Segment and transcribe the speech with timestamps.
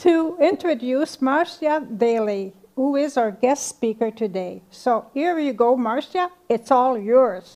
[0.00, 4.62] to introduce Marcia Daly, who is our guest speaker today.
[4.70, 6.30] So here you go, Marcia.
[6.48, 7.54] It's all yours.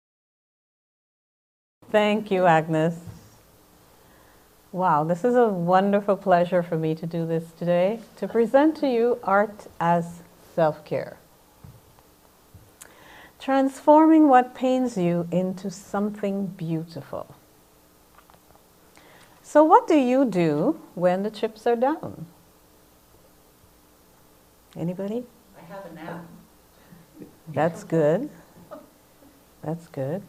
[1.91, 2.97] Thank you, Agnes.
[4.73, 8.89] Wow, this is a wonderful pleasure for me to do this today, to present to
[8.89, 10.21] you art as
[10.55, 11.17] self care.
[13.39, 17.35] Transforming what pains you into something beautiful.
[19.43, 22.27] So, what do you do when the chips are down?
[24.77, 25.25] Anybody?
[25.57, 26.25] I have a nap.
[27.49, 28.29] That's good.
[29.63, 30.23] That's good.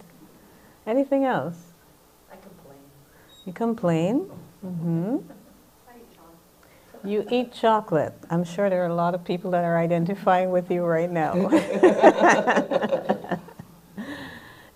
[0.86, 1.58] Anything else?
[2.32, 2.78] I complain.
[3.46, 4.30] You complain.
[4.66, 5.18] Mm-hmm.
[7.04, 8.14] You eat chocolate.
[8.30, 11.34] I'm sure there are a lot of people that are identifying with you right now.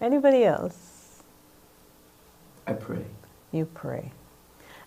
[0.02, 1.24] Anybody else?
[2.68, 3.06] I pray.
[3.52, 4.12] You pray.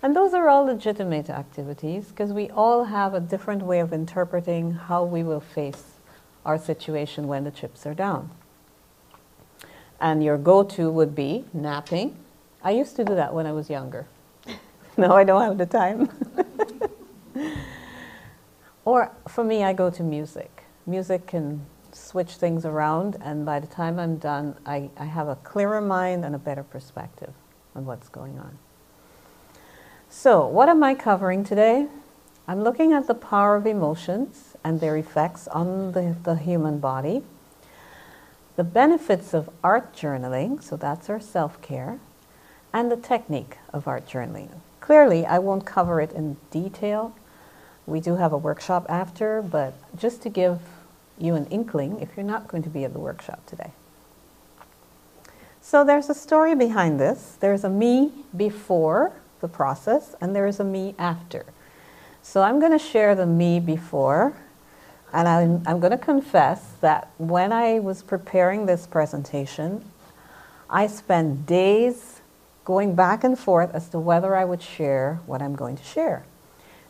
[0.03, 4.73] And those are all legitimate activities because we all have a different way of interpreting
[4.73, 5.85] how we will face
[6.45, 8.31] our situation when the chips are down.
[10.01, 12.17] And your go to would be napping.
[12.65, 14.07] I used to do that when I was younger.
[14.97, 16.09] no, I don't have the time.
[18.85, 20.65] or for me, I go to music.
[20.85, 25.37] Music can switch things around, and by the time I'm done, I, I have a
[25.37, 27.33] clearer mind and a better perspective
[27.77, 28.59] on what's going on.
[30.15, 31.89] So, what am I covering today?
[32.47, 37.23] I'm looking at the power of emotions and their effects on the, the human body,
[38.57, 41.99] the benefits of art journaling, so that's our self care,
[42.75, 44.51] and the technique of art journaling.
[44.81, 47.17] Clearly, I won't cover it in detail.
[47.87, 50.61] We do have a workshop after, but just to give
[51.17, 53.71] you an inkling if you're not going to be at the workshop today.
[55.63, 57.39] So there's a story behind this.
[57.41, 61.45] There's a me before the process, and there is a me after.
[62.23, 64.33] So I'm going to share the me before,
[65.13, 69.85] and I'm, I'm going to confess that when I was preparing this presentation,
[70.71, 72.21] I spent days
[72.65, 76.25] going back and forth as to whether I would share what I'm going to share.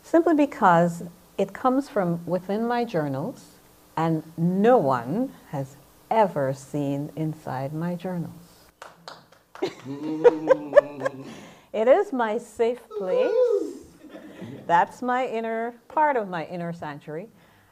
[0.03, 1.03] Simply because
[1.37, 3.43] it comes from within my journals,
[3.97, 5.75] and no one has
[6.11, 8.29] ever seen inside my journals.
[11.73, 13.31] it is my safe place.
[14.67, 17.27] That's my inner part of my inner sanctuary.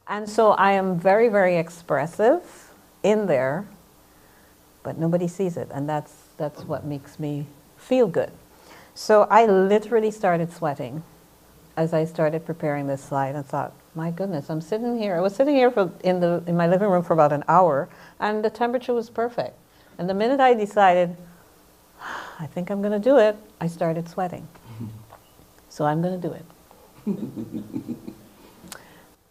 [0.08, 2.74] And so I am very, very expressive
[3.04, 3.68] in there,
[4.84, 5.70] but nobody sees it.
[5.72, 7.46] And that's, that's what makes me
[7.78, 8.32] feel good.
[8.94, 11.04] So I literally started sweating
[11.78, 15.16] as I started preparing this slide and thought, my goodness, I'm sitting here.
[15.16, 17.90] I was sitting here for, in, the, in my living room for about an hour,
[18.20, 19.58] and the temperature was perfect.
[19.98, 21.16] And the minute I decided,
[22.42, 24.48] I think I'm going to do it, I started sweating.
[25.70, 26.46] So I'm going to do it.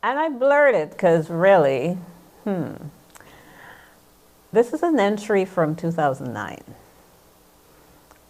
[0.03, 1.98] and I blurred it because really,
[2.44, 2.72] hmm.
[4.50, 6.65] This is an entry from 2009.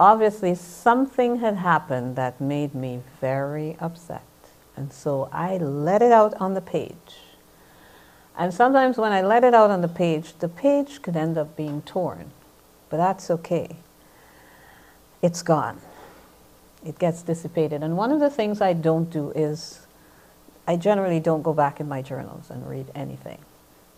[0.00, 4.24] Obviously, something had happened that made me very upset.
[4.76, 7.20] And so I let it out on the page.
[8.36, 11.56] And sometimes when I let it out on the page, the page could end up
[11.56, 12.32] being torn.
[12.88, 13.76] But that's okay.
[15.22, 15.81] It's gone.
[16.84, 17.82] It gets dissipated.
[17.82, 19.86] And one of the things I don't do is
[20.66, 23.38] I generally don't go back in my journals and read anything.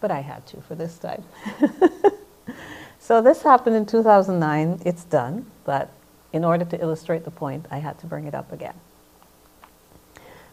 [0.01, 1.23] But I had to for this time.
[2.99, 4.83] so this happened in 2009.
[4.85, 5.47] It's done.
[5.65, 5.91] But
[6.33, 8.75] in order to illustrate the point, I had to bring it up again.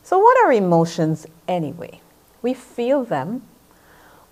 [0.04, 2.02] So, what are emotions anyway?
[2.42, 3.44] We feel them,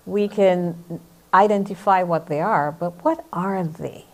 [0.06, 1.00] we can
[1.32, 4.06] identify what they are, but what are they?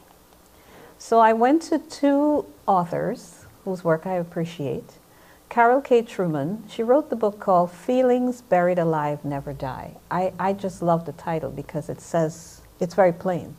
[1.07, 4.95] So, I went to two authors whose work I appreciate.
[5.51, 6.01] Karol K.
[6.01, 9.99] Truman, she wrote the book called Feelings Buried Alive Never Die.
[10.11, 13.55] I, I just love the title because it says, it's very plain.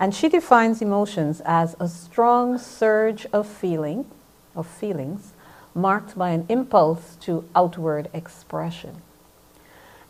[0.00, 4.10] And she defines emotions as a strong surge of feeling,
[4.56, 5.32] of feelings,
[5.76, 9.00] marked by an impulse to outward expression.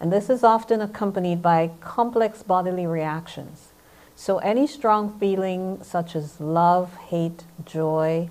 [0.01, 3.75] And this is often accompanied by complex bodily reactions.
[4.19, 8.31] So, any strong feeling, such as love, hate, joy,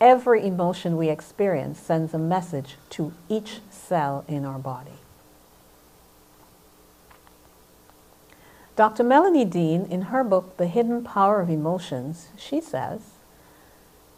[0.00, 4.92] every emotion we experience sends a message to each cell in our body.
[8.74, 9.04] Dr.
[9.04, 13.00] Melanie Dean, in her book, The Hidden Power of Emotions, she says,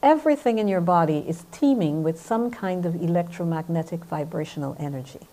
[0.02, 5.26] everything in your body is teeming with some kind of electromagnetic vibrational energy.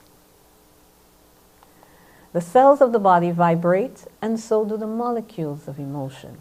[2.37, 6.37] The cells of the body vibrate, and so do the molecules of emotion.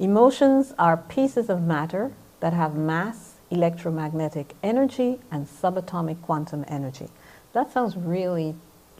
[0.00, 2.10] Emotions are pieces of matter
[2.40, 7.06] that have mass, electromagnetic energy, and subatomic quantum energy.
[7.52, 8.56] That sounds really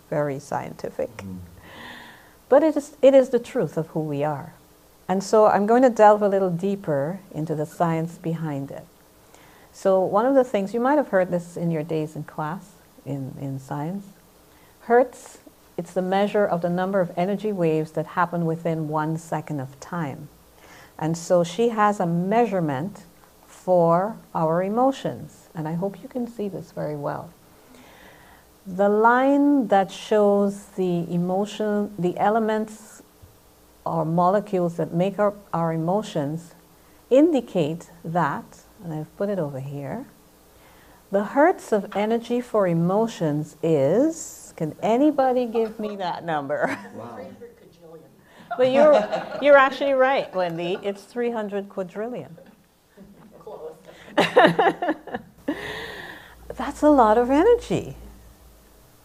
[0.09, 1.17] very scientific.
[1.17, 1.39] Mm.
[2.49, 4.55] But it is, it is the truth of who we are.
[5.09, 8.87] And so I'm going to delve a little deeper into the science behind it.
[9.73, 12.75] So, one of the things, you might have heard this in your days in class
[13.05, 14.05] in, in science.
[14.81, 15.38] Hertz,
[15.77, 19.79] it's the measure of the number of energy waves that happen within one second of
[19.81, 20.29] time.
[20.99, 23.05] And so she has a measurement
[23.47, 25.49] for our emotions.
[25.55, 27.31] And I hope you can see this very well.
[28.67, 33.03] The line that shows the emotion, the elements
[33.85, 36.55] or molecules that make up our emotions
[37.09, 40.06] indicate that, and I've put it over here,
[41.11, 46.79] the hertz of energy for emotions is, can anybody give me that number?
[46.95, 47.19] Wow.
[48.59, 48.93] But you're,
[49.41, 50.77] you're actually right, Wendy.
[50.83, 52.37] It's 300 quadrillion.
[53.39, 53.73] Close.
[56.57, 57.95] That's a lot of energy,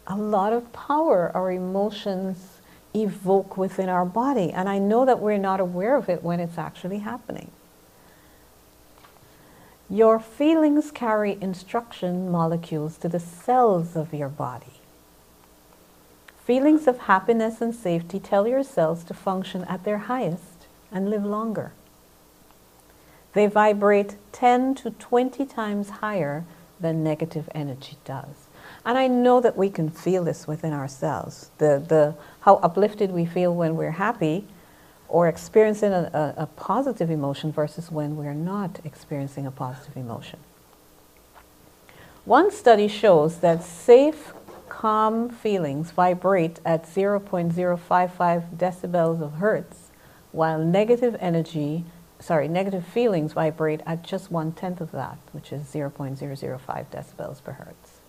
[0.07, 2.57] a lot of power our emotions
[2.93, 4.51] evoke within our body.
[4.51, 7.51] And I know that we're not aware of it when it's actually happening.
[9.89, 14.81] Your feelings carry instruction molecules to the cells of your body.
[16.45, 21.25] Feelings of happiness and safety tell your cells to function at their highest and live
[21.25, 21.71] longer.
[23.33, 26.45] They vibrate 10 to 20 times higher
[26.79, 28.47] than negative energy does.
[28.85, 31.49] And I know that we can feel this within ourselves.
[31.57, 34.45] The, the, how uplifted we feel when we're happy
[35.09, 40.39] or experiencing a, a, a positive emotion versus when we're not experiencing a positive emotion.
[42.25, 44.33] One study shows that safe,
[44.69, 49.91] calm feelings vibrate at 0.055 decibels of hertz,
[50.31, 51.85] while negative energy,
[52.19, 57.53] sorry, negative feelings vibrate at just one tenth of that, which is 0.005 decibels per
[57.53, 58.01] hertz.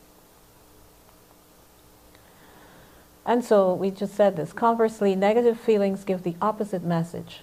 [3.25, 4.53] And so we just said this.
[4.53, 7.41] Conversely, negative feelings give the opposite message,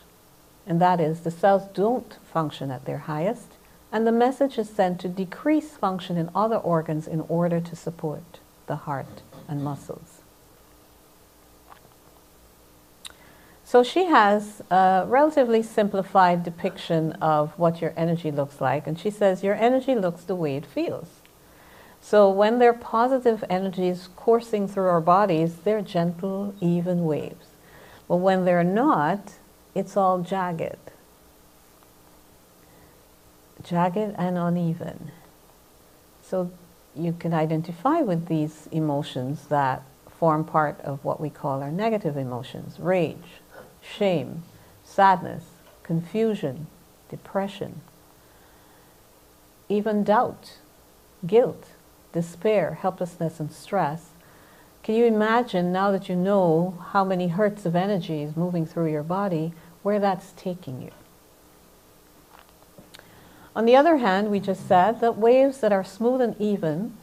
[0.65, 3.54] and that is the cells don't function at their highest,
[3.92, 8.39] and the message is sent to decrease function in other organs in order to support
[8.68, 10.21] the heart and muscles.
[13.65, 19.10] So she has a relatively simplified depiction of what your energy looks like, and she
[19.10, 21.07] says your energy looks the way it feels.
[22.00, 27.48] So when there are positive energies coursing through our bodies, they're gentle, even waves.
[28.07, 29.33] But when they're not,
[29.74, 30.92] it's all jagged.
[33.63, 35.12] Jagged and uneven.
[36.21, 36.51] So
[36.95, 39.83] you can identify with these emotions that
[40.19, 43.41] form part of what we call our negative emotions rage,
[43.81, 44.43] shame,
[44.83, 45.43] sadness,
[45.83, 46.67] confusion,
[47.09, 47.81] depression,
[49.69, 50.57] even doubt,
[51.25, 51.69] guilt,
[52.11, 54.09] despair, helplessness, and stress.
[54.83, 58.91] Can you imagine now that you know how many hertz of energy is moving through
[58.91, 60.91] your body, where that's taking you?
[63.55, 66.97] On the other hand, we just said that waves that are smooth and even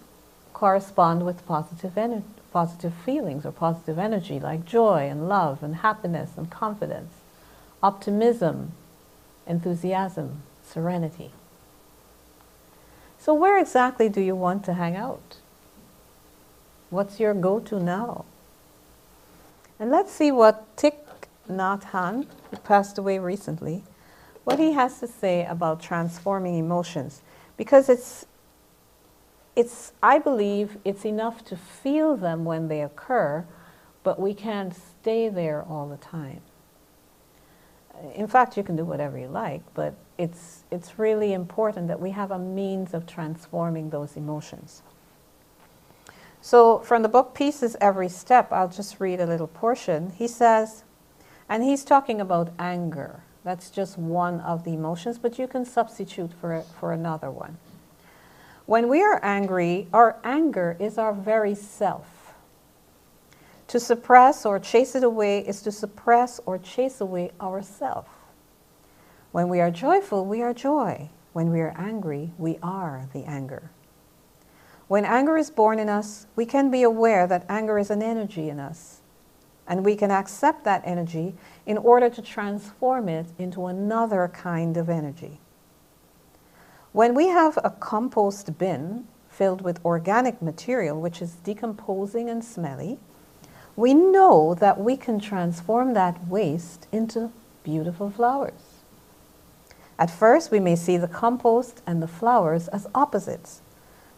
[0.52, 6.32] correspond with positive, ener- positive feelings or positive energy like joy and love and happiness
[6.36, 7.12] and confidence,
[7.82, 8.72] optimism,
[9.46, 11.30] enthusiasm, serenity.
[13.18, 15.36] So, where exactly do you want to hang out?
[16.88, 18.24] What's your go to now?
[19.78, 20.96] And let's see what Thich
[21.48, 23.84] Nhat Hanh, who passed away recently,
[24.44, 27.22] what he has to say about transforming emotions.
[27.56, 28.26] Because it's,
[29.54, 33.44] it's, I believe it's enough to feel them when they occur,
[34.02, 36.40] but we can't stay there all the time.
[38.14, 42.10] In fact, you can do whatever you like, but it's, it's really important that we
[42.12, 44.82] have a means of transforming those emotions.
[46.42, 50.10] So, from the book Peace Is Every Step, I'll just read a little portion.
[50.16, 50.84] He says,
[51.50, 53.22] and he's talking about anger.
[53.44, 57.56] That's just one of the emotions, but you can substitute for, for another one.
[58.66, 62.34] When we are angry, our anger is our very self.
[63.68, 68.08] To suppress or chase it away is to suppress or chase away ourself.
[69.32, 71.08] When we are joyful, we are joy.
[71.32, 73.70] When we are angry, we are the anger.
[74.88, 78.50] When anger is born in us, we can be aware that anger is an energy
[78.50, 78.99] in us.
[79.70, 81.34] And we can accept that energy
[81.64, 85.38] in order to transform it into another kind of energy.
[86.90, 92.98] When we have a compost bin filled with organic material, which is decomposing and smelly,
[93.76, 97.30] we know that we can transform that waste into
[97.62, 98.82] beautiful flowers.
[100.00, 103.60] At first, we may see the compost and the flowers as opposites.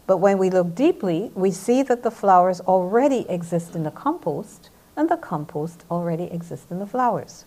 [0.06, 4.70] But when we look deeply, we see that the flowers already exist in the compost
[4.96, 7.44] and the compost already exists in the flowers.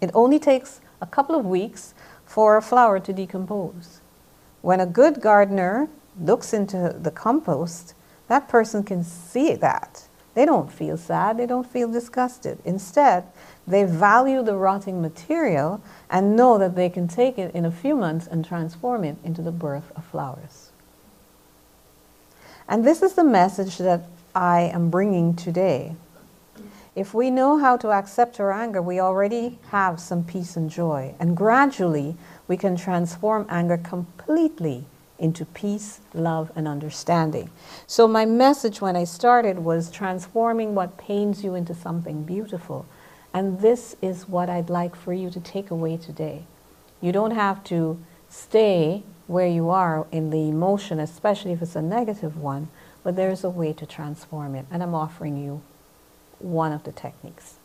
[0.00, 4.00] It only takes a couple of weeks for a flower to decompose.
[4.62, 5.88] When a good gardener
[6.20, 7.94] looks into the compost,
[8.28, 10.08] that person can see that.
[10.34, 12.58] They don't feel sad, they don't feel disgusted.
[12.64, 13.24] Instead,
[13.66, 15.80] they value the rotting material
[16.10, 19.42] and know that they can take it in a few months and transform it into
[19.42, 20.70] the birth of flowers.
[22.68, 24.04] And this is the message that
[24.34, 25.96] I am bringing today.
[26.98, 31.14] If we know how to accept our anger, we already have some peace and joy.
[31.20, 32.16] And gradually,
[32.48, 34.84] we can transform anger completely
[35.16, 37.52] into peace, love, and understanding.
[37.86, 42.84] So, my message when I started was transforming what pains you into something beautiful.
[43.32, 46.46] And this is what I'd like for you to take away today.
[47.00, 51.82] You don't have to stay where you are in the emotion, especially if it's a
[51.82, 52.70] negative one,
[53.04, 54.66] but there's a way to transform it.
[54.68, 55.62] And I'm offering you
[56.38, 57.56] one of the techniques.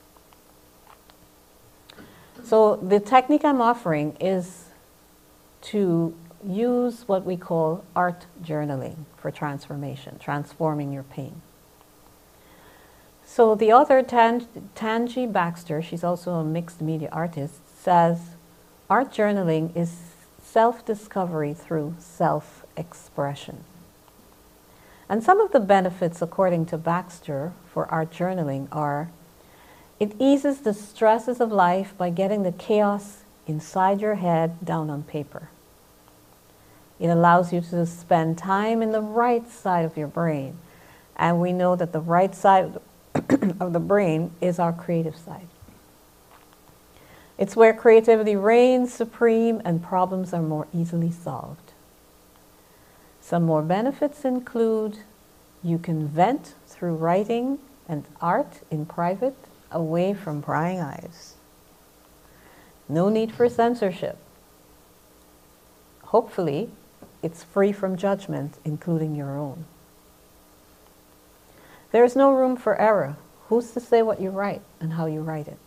[2.44, 4.66] So, the technique I'm offering is
[5.64, 6.14] to
[6.46, 11.42] use what we call art journaling for transformation, transforming your pain.
[13.26, 18.36] So the author Tan- Tanji Baxter, she's also a mixed media artist, says
[18.90, 19.98] art journaling is
[20.44, 23.64] self-discovery through self-expression.
[25.10, 29.10] And some of the benefits, according to Baxter, for art journaling are
[30.00, 35.04] it eases the stresses of life by getting the chaos inside your head down on
[35.04, 35.50] paper.
[37.00, 40.58] It allows you to spend time in the right side of your brain.
[41.16, 42.78] And we know that the right side
[43.16, 45.48] of the brain is our creative side.
[47.38, 51.63] It's where creativity reigns supreme and problems are more easily solved.
[53.24, 54.98] Some more benefits include
[55.64, 59.38] you can vent through writing and art in private
[59.72, 61.36] away from prying eyes.
[62.90, 64.18] No need for censorship.
[66.04, 66.70] Hopefully,
[67.22, 69.64] it's free from judgment, including your own.
[71.94, 73.16] There is no room for error.
[73.48, 75.60] Who's to say what you write and how you write it?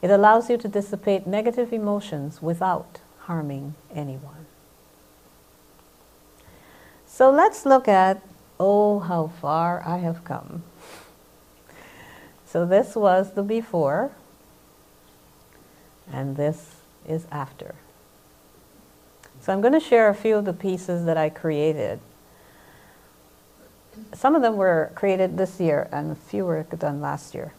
[0.00, 4.46] It allows you to dissipate negative emotions without harming anyone.
[7.16, 8.20] So let's look at,
[8.60, 10.64] oh, how far I have come.
[12.44, 14.10] So this was the before,
[16.12, 17.74] and this is after.
[19.40, 22.00] So I'm going to share a few of the pieces that I created.
[24.12, 27.54] Some of them were created this year and a few were done last year.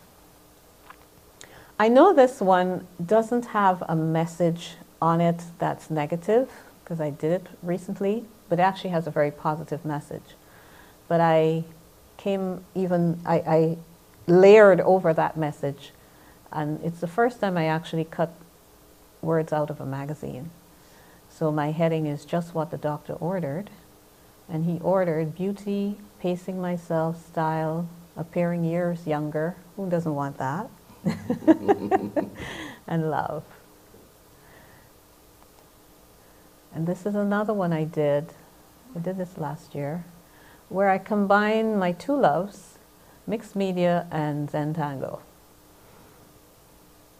[1.79, 6.47] I know this one doesn't have a message on it that's negative
[6.83, 10.35] because I did it recently, but it actually has a very positive message.
[11.07, 11.63] But I
[12.17, 13.77] came even, I, I
[14.27, 15.91] layered over that message,
[16.51, 18.33] and it's the first time I actually cut
[19.21, 20.49] words out of a magazine.
[21.29, 23.69] So my heading is just what the doctor ordered.
[24.49, 29.55] And he ordered beauty, pacing myself, style, appearing years younger.
[29.75, 30.69] Who doesn't want that?
[32.87, 33.43] and love.
[36.77, 38.33] And this is another one I did.
[38.95, 40.05] I did this last year,
[40.69, 42.77] where I combine my two loves,
[43.25, 45.21] mixed media and Zentangle,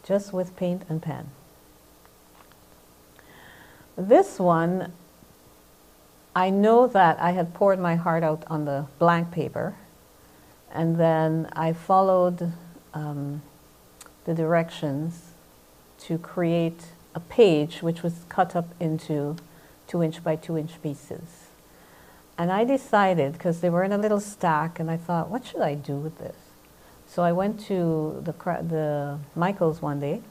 [0.03, 1.31] just with paint and pen.
[3.97, 4.93] This one,
[6.35, 9.73] I know that I had poured my heart out on the blank paper,
[10.71, 12.53] and then I followed
[12.93, 13.41] um,
[14.25, 15.33] the directions
[16.01, 19.35] to create a page which was cut up into
[19.87, 21.27] two inch by two inch pieces.
[22.37, 25.61] And I decided, because they were in a little stack, and I thought, what should
[25.61, 26.37] I do with this?
[27.07, 28.33] So I went to the,
[28.75, 30.21] the Michaels one day,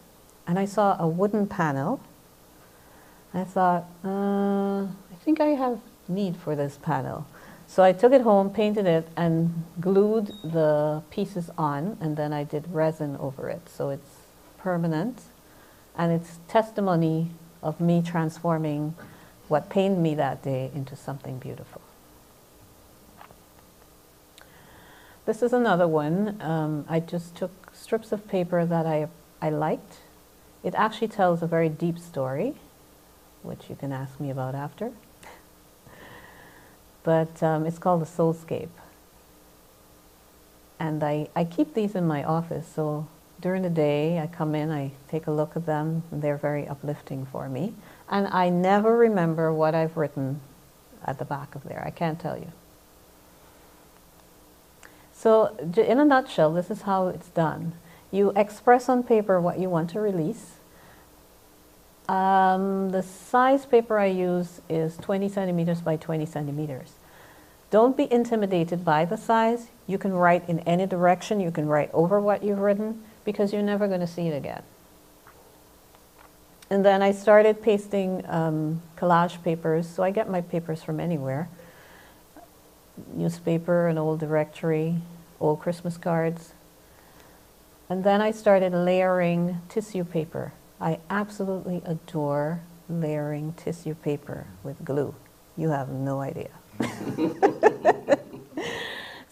[0.47, 2.01] and I saw a wooden panel
[3.37, 5.79] I thought, uh, I think I have
[6.09, 7.27] need for this panel.
[7.67, 12.45] So I took it home, painted it, and glued the pieces on, and then I
[12.45, 13.69] did resin over it.
[13.69, 14.21] So it's
[14.57, 15.21] permanent,
[15.97, 17.31] and it's testimony
[17.63, 18.95] of me transforming
[19.49, 21.81] what pained me that day into something beautiful.
[25.25, 26.41] This is another one.
[26.41, 29.09] Um, I just took strips of paper that I,
[29.41, 29.99] I liked.
[30.63, 32.55] It actually tells a very deep story
[33.43, 34.93] which you can ask me about after.
[37.03, 38.75] But um, it's called the Soulscape.
[40.81, 43.07] And I, I keep these in my office, so
[43.41, 46.67] during the day, I come in, I take a look at them, and they're very
[46.67, 47.75] uplifting for me.
[48.09, 50.41] And I never remember what I've written
[51.05, 51.83] at the back of there.
[51.85, 52.53] I can't tell you.
[55.13, 57.75] So, in a nutshell, this is how it's done.
[58.11, 60.53] You express on paper what you want to release.
[62.09, 66.93] Um, the size paper I use is 20 centimeters by 20 centimeters.
[67.71, 69.69] Don't be intimidated by the size.
[69.87, 73.61] You can write in any direction, you can write over what you've written because you're
[73.61, 74.63] never going to see it again.
[76.71, 81.51] And then I started pasting um, collage papers, so I get my papers from anywhere
[83.13, 84.97] newspaper, an old directory,
[85.41, 86.53] old Christmas cards.
[87.89, 90.53] And then I started layering tissue paper.
[90.81, 95.15] I absolutely adore layering tissue paper with glue.
[95.57, 96.51] You have no idea.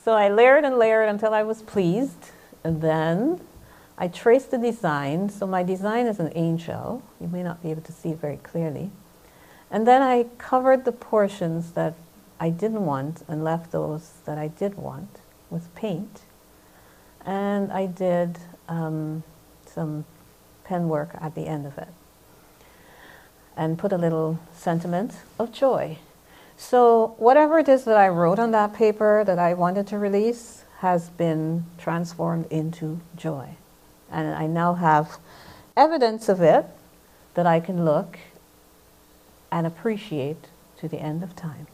[0.03, 2.31] so I layered and layered until I was pleased.
[2.63, 3.41] And then
[3.97, 5.29] I traced the design.
[5.29, 7.03] So my design is an angel.
[7.21, 8.91] You may not be able to see it very clearly.
[9.71, 11.95] And then I covered the portions that
[12.41, 15.21] I didn't want and left those that I did want
[15.51, 16.23] with paint.
[17.25, 19.23] And I did um,
[19.67, 20.05] some
[20.65, 21.89] pen work at the end of it
[23.57, 25.99] and put a little sentiment of joy.
[26.57, 30.65] So, whatever it is that I wrote on that paper that I wanted to release
[30.79, 33.57] has been transformed into joy.
[34.15, 35.19] And I now have
[35.77, 36.67] evidence of it
[37.35, 38.19] that I can look
[39.51, 40.47] and appreciate
[40.79, 41.67] to the end of time.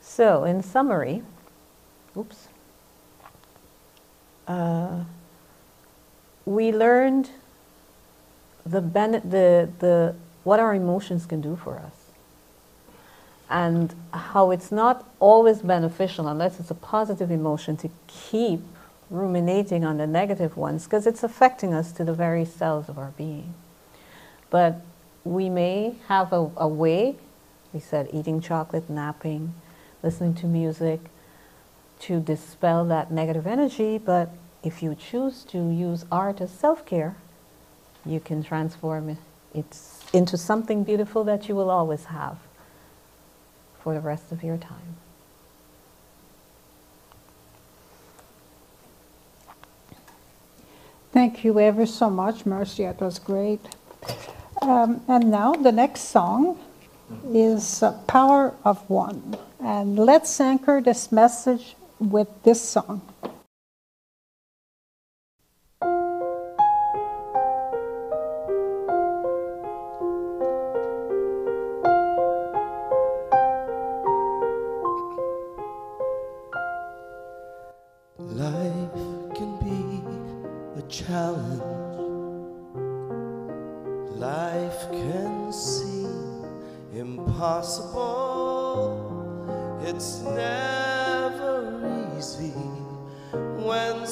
[0.00, 1.22] So, in summary,
[2.16, 2.48] oops,
[4.48, 5.04] uh,
[6.46, 7.28] we learned
[8.64, 11.92] the, the, the, what our emotions can do for us
[13.50, 18.60] and how it's not always beneficial unless it's a positive emotion to keep
[19.10, 23.12] ruminating on the negative ones because it's affecting us to the very cells of our
[23.16, 23.54] being.
[24.50, 24.80] But
[25.24, 27.16] we may have a, a way,
[27.72, 29.54] we said eating chocolate, napping,
[30.02, 31.00] listening to music,
[32.00, 34.30] to dispel that negative energy, but
[34.62, 37.16] if you choose to use art as self care,
[38.04, 39.08] you can transform
[39.54, 39.64] it
[40.12, 42.38] into something beautiful that you will always have
[43.80, 44.96] for the rest of your time.
[51.16, 52.84] Thank you ever so much, Mercy.
[52.84, 53.60] It was great.
[54.60, 56.58] Um, and now the next song
[57.32, 59.34] is uh, Power of One.
[59.58, 63.00] And let's anchor this message with this song.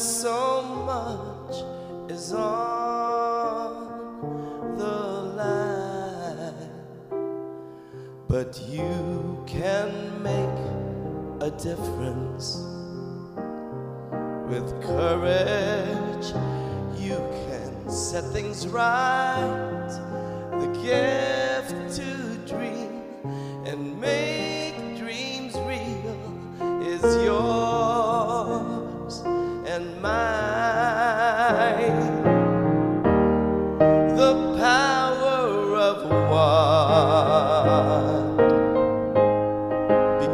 [0.05, 1.65] So much
[2.11, 3.89] is on
[4.77, 5.01] the
[5.41, 6.71] line.
[8.29, 10.61] But you can make
[11.41, 12.61] a difference.
[14.51, 16.27] With courage,
[17.01, 19.89] you can set things right.
[20.61, 20.69] The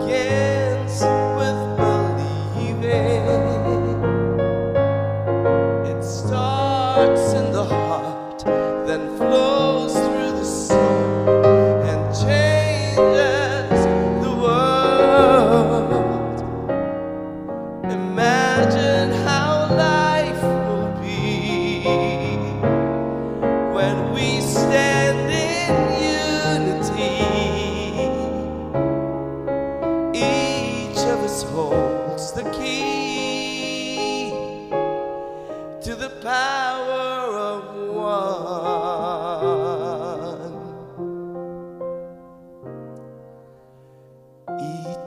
[0.07, 0.50] begins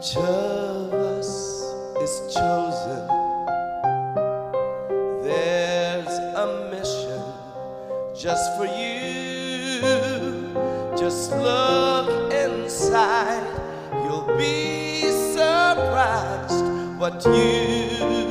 [0.04, 1.64] Each of us
[2.02, 3.08] is chosen.
[5.24, 7.24] There's a mission
[8.14, 9.80] just for you.
[10.98, 13.48] Just look inside,
[14.04, 16.66] you'll be surprised
[17.00, 18.23] what you